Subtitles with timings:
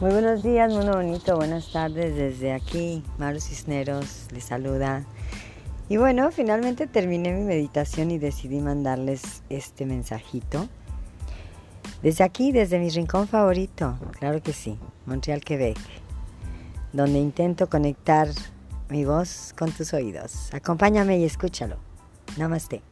[0.00, 3.02] Muy buenos días, mundo bonito, buenas tardes desde aquí.
[3.18, 5.04] Maru Cisneros les saluda.
[5.88, 10.68] Y bueno, finalmente terminé mi meditación y decidí mandarles este mensajito.
[12.00, 15.78] Desde aquí, desde mi rincón favorito, claro que sí, Montreal, Quebec,
[16.92, 18.28] donde intento conectar
[18.90, 20.54] mi voz con tus oídos.
[20.54, 21.76] Acompáñame y escúchalo.
[22.36, 22.82] Namaste.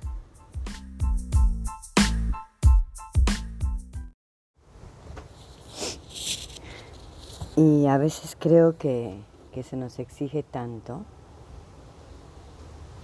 [7.58, 9.18] Y a veces creo que,
[9.54, 11.00] que se nos exige tanto,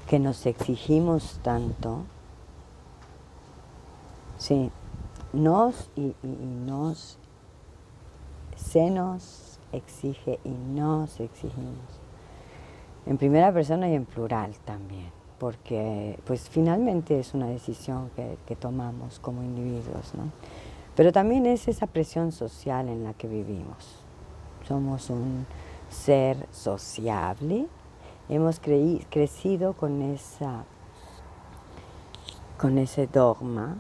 [0.07, 2.03] que nos exigimos tanto,
[4.37, 4.71] sí,
[5.33, 7.17] nos y, y, nos,
[8.55, 12.01] se nos exige y nos exigimos.
[13.07, 18.55] En primera persona y en plural también, porque pues finalmente es una decisión que, que
[18.55, 20.25] tomamos como individuos, ¿no?
[20.95, 24.02] Pero también es esa presión social en la que vivimos
[24.73, 25.45] somos un
[25.91, 27.67] ser sociable,
[28.31, 30.65] hemos creí, crecido con, esa,
[32.59, 33.77] con ese dogma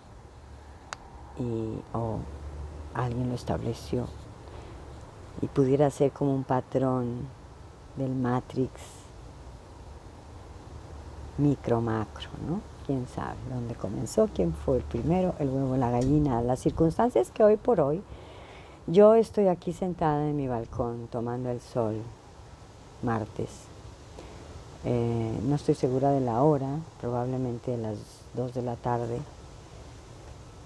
[1.38, 2.18] y o
[2.92, 4.06] alguien lo estableció.
[5.40, 7.26] Y pudiera ser como un patrón
[7.96, 8.82] del Matrix
[11.38, 12.60] micro macro, ¿no?
[12.84, 17.42] Quién sabe dónde comenzó, quién fue el primero, el huevo, la gallina, las circunstancias que
[17.42, 18.02] hoy por hoy
[18.86, 21.96] yo estoy aquí sentada en mi balcón tomando el sol,
[23.02, 23.66] martes.
[24.84, 27.96] Eh, no estoy segura de la hora, probablemente las
[28.34, 29.20] 2 de la tarde.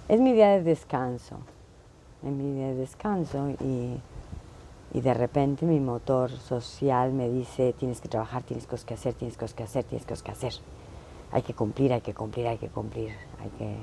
[0.09, 1.37] Es mi día de descanso,
[2.25, 4.01] es mi día de descanso y,
[4.95, 9.15] y de repente mi motor social me dice tienes que trabajar, tienes cosas que hacer,
[9.15, 10.55] tienes cosas que hacer, tienes cosas que hacer.
[11.33, 13.11] Hay que cumplir, hay que cumplir, hay que cumplir,
[13.43, 13.77] hay que...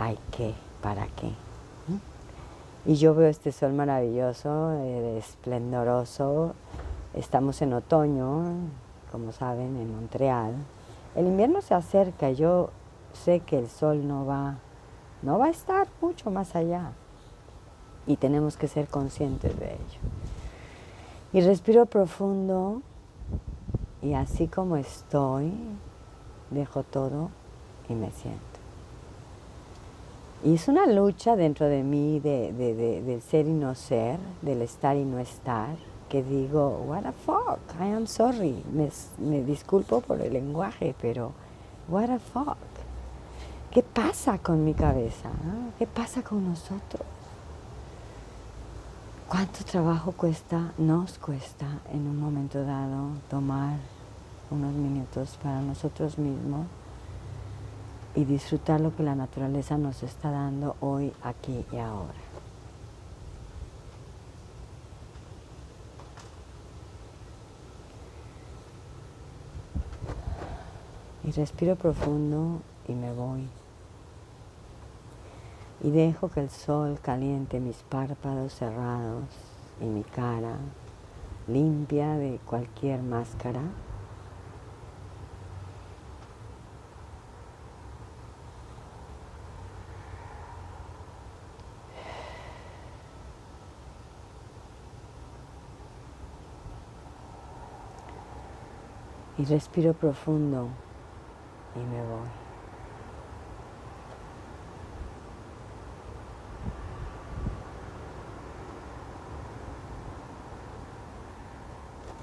[0.00, 1.32] Hay que, ¿para qué?
[2.88, 6.54] Y yo veo este sol maravilloso, eh, esplendoroso.
[7.12, 8.44] Estamos en otoño,
[9.12, 10.54] como saben, en Montreal.
[11.14, 12.70] El invierno se acerca, yo
[13.12, 14.56] sé que el sol no va,
[15.20, 16.92] no va a estar mucho más allá.
[18.06, 20.00] Y tenemos que ser conscientes de ello.
[21.34, 22.80] Y respiro profundo
[24.00, 25.52] y así como estoy,
[26.50, 27.28] dejo todo
[27.90, 28.57] y me siento.
[30.44, 34.18] Y es una lucha dentro de mí de, de, de, del ser y no ser,
[34.40, 35.76] del estar y no estar,
[36.08, 38.88] que digo, what the fuck, I am sorry, me,
[39.18, 41.32] me disculpo por el lenguaje, pero
[41.88, 42.56] what the fuck.
[43.72, 45.28] ¿Qué pasa con mi cabeza?
[45.28, 45.72] ¿no?
[45.78, 47.02] ¿Qué pasa con nosotros?
[49.28, 53.76] ¿Cuánto trabajo cuesta, nos cuesta en un momento dado tomar
[54.50, 56.66] unos minutos para nosotros mismos?
[58.18, 62.18] Y disfrutar lo que la naturaleza nos está dando hoy, aquí y ahora.
[71.22, 73.46] Y respiro profundo y me voy.
[75.84, 79.26] Y dejo que el sol caliente mis párpados cerrados
[79.80, 80.56] y mi cara
[81.46, 83.60] limpia de cualquier máscara.
[99.38, 100.68] Y respiro profundo
[101.76, 102.28] y me voy.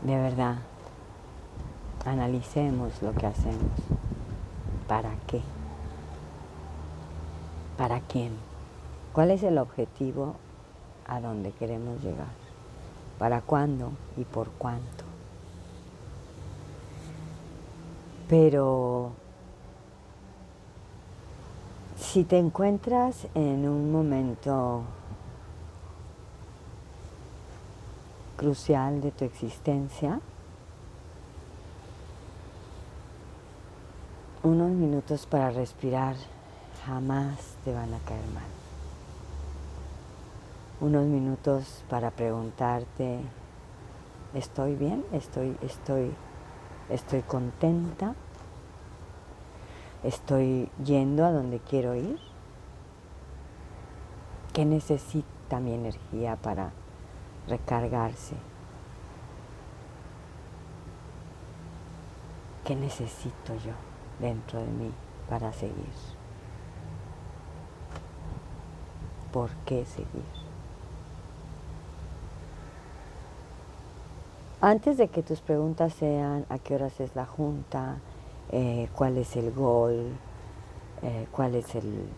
[0.04, 0.58] De verdad,
[2.06, 3.72] analicemos lo que hacemos.
[4.88, 5.42] ¿Para qué?
[7.78, 8.34] ¿Para quién?
[9.14, 10.36] ¿Cuál es el objetivo
[11.08, 12.28] a donde queremos llegar?
[13.18, 15.05] ¿Para cuándo y por cuánto?
[18.28, 19.12] Pero
[21.96, 24.84] si te encuentras en un momento
[28.36, 30.20] crucial de tu existencia,
[34.44, 36.16] unos minutos para respirar
[36.86, 38.44] jamás te van a caer mal.
[40.82, 43.20] Unos minutos para preguntarte,
[44.34, 45.06] ¿estoy bien?
[45.12, 46.12] ¿Estoy, estoy
[46.90, 48.16] estoy contenta,
[50.04, 52.20] estoy yendo a donde quiero ir,
[54.54, 56.72] ¿Qué necesita mi energía para
[57.48, 58.36] recargarse,
[62.64, 63.74] ¿Qué necesito yo
[64.20, 64.92] dentro de mí
[65.30, 65.94] para seguir.
[69.32, 70.45] ¿Por qué seguir?
[74.66, 77.98] Antes de que tus preguntas sean a qué horas es la junta,
[78.52, 80.08] eh, cuál es el gol,
[81.04, 82.10] eh, cuál es el,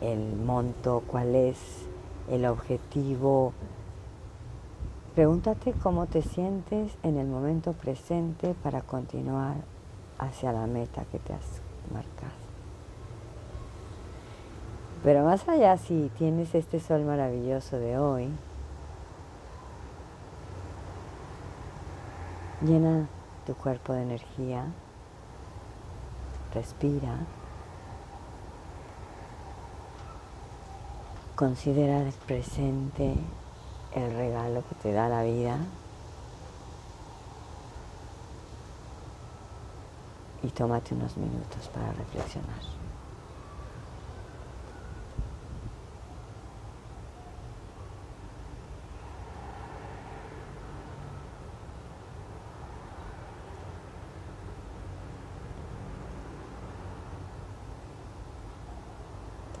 [0.00, 1.86] el monto, cuál es
[2.28, 3.52] el objetivo,
[5.14, 9.54] pregúntate cómo te sientes en el momento presente para continuar
[10.18, 11.62] hacia la meta que te has
[11.92, 12.34] marcado.
[15.04, 18.30] Pero más allá, si tienes este sol maravilloso de hoy,
[22.62, 23.08] llena
[23.46, 24.66] tu cuerpo de energía,
[26.52, 27.18] respira,
[31.34, 33.14] considera el presente
[33.96, 35.58] el regalo que te da la vida.
[40.42, 42.60] Y tómate unos minutos para reflexionar.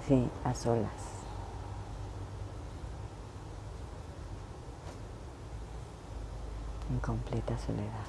[0.06, 0.92] Sí, a solas.
[6.88, 8.06] En completa soledad.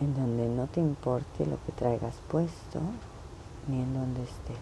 [0.00, 2.80] En donde no te importe lo que traigas puesto
[3.66, 4.56] ni en donde estés.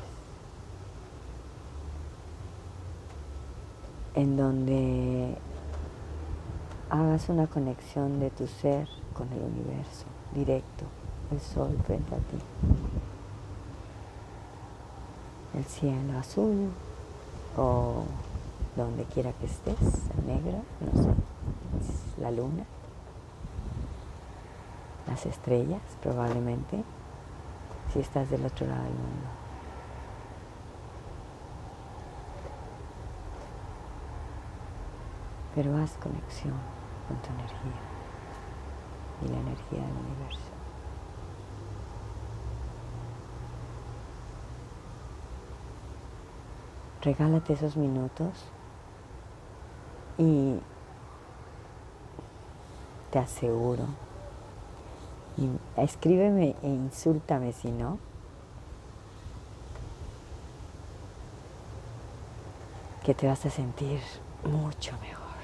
[4.15, 5.37] En donde
[6.89, 10.85] hagas una conexión de tu ser con el universo directo
[11.31, 12.39] el sol frente a ti.
[15.55, 16.71] El cielo azul
[17.57, 18.05] o
[18.77, 19.79] donde quiera que estés,
[20.27, 21.11] negro, no sé,
[22.21, 22.65] la luna,
[25.07, 26.85] las estrellas probablemente,
[27.93, 29.29] si estás del otro lado del mundo.
[35.55, 36.55] Pero haz conexión
[37.09, 37.81] con tu energía
[39.23, 40.60] y la energía del universo.
[47.03, 48.29] Regálate esos minutos
[50.19, 50.57] y
[53.11, 53.85] te aseguro,
[55.77, 57.99] escríbeme e insúltame si no,
[63.03, 64.01] que te vas a sentir
[64.45, 65.41] mucho mejor,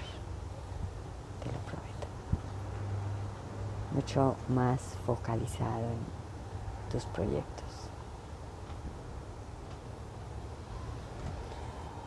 [1.42, 2.06] te lo prometo,
[3.92, 7.65] mucho más focalizado en tus proyectos.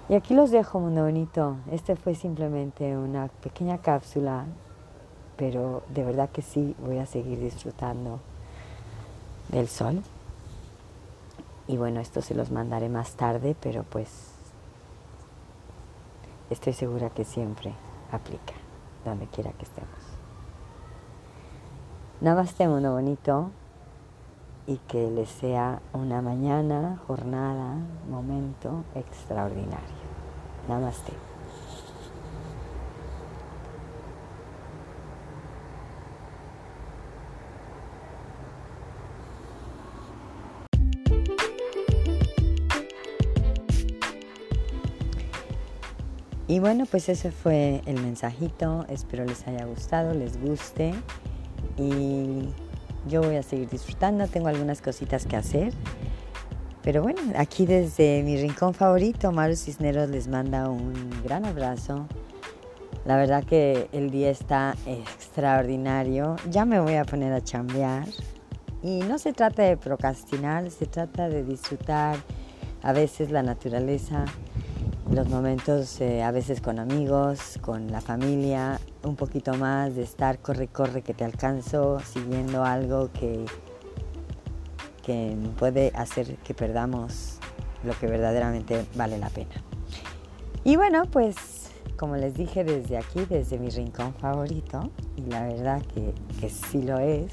[0.09, 1.57] Y aquí los dejo, mundo bonito.
[1.71, 4.45] Este fue simplemente una pequeña cápsula,
[5.37, 8.19] pero de verdad que sí voy a seguir disfrutando
[9.49, 10.01] del sol.
[11.67, 14.31] Y bueno, esto se los mandaré más tarde, pero pues
[16.49, 17.71] estoy segura que siempre
[18.11, 18.55] aplica,
[19.05, 19.89] donde quiera que estemos.
[22.19, 23.51] Namaste, mundo bonito,
[24.69, 27.73] y que les sea una mañana, jornada,
[28.07, 29.79] momento extraordinario.
[30.67, 31.11] Namaste.
[46.47, 48.85] Y bueno, pues ese fue el mensajito.
[48.87, 50.93] Espero les haya gustado, les guste.
[51.75, 52.49] Y
[53.09, 54.27] yo voy a seguir disfrutando.
[54.27, 55.73] Tengo algunas cositas que hacer.
[56.81, 62.07] Pero bueno, aquí desde mi rincón favorito, Maru Cisneros les manda un gran abrazo.
[63.05, 66.37] La verdad que el día está extraordinario.
[66.49, 68.07] Ya me voy a poner a chambear.
[68.81, 72.17] Y no se trata de procrastinar, se trata de disfrutar
[72.81, 74.23] a veces la naturaleza,
[75.11, 80.39] los momentos eh, a veces con amigos, con la familia, un poquito más de estar
[80.39, 83.45] corre, corre que te alcanzo, siguiendo algo que
[85.09, 87.39] que puede hacer que perdamos
[87.83, 89.55] lo que verdaderamente vale la pena.
[90.63, 91.35] Y bueno, pues
[91.97, 96.83] como les dije desde aquí, desde mi rincón favorito, y la verdad que, que sí
[96.83, 97.31] lo es,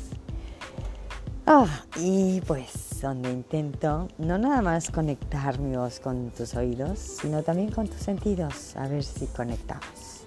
[1.47, 7.43] ah, y pues donde intento no nada más conectar mi voz con tus oídos, sino
[7.43, 10.25] también con tus sentidos, a ver si conectamos.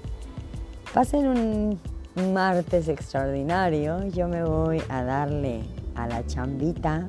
[0.93, 5.61] Pasen un martes extraordinario, yo me voy a darle
[5.95, 7.07] a la chambita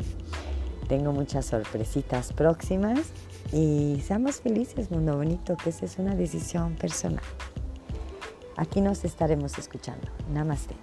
[0.91, 2.99] tengo muchas sorpresitas próximas
[3.53, 7.23] y seamos felices, mundo bonito, que esa es una decisión personal.
[8.57, 10.09] Aquí nos estaremos escuchando.
[10.33, 10.75] Namaste.